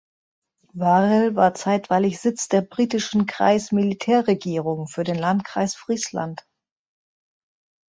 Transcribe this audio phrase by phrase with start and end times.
[0.73, 6.43] Varel war zeitweilig Sitz der britischen Kreis-Militärregierung für den Landkreis Friesland.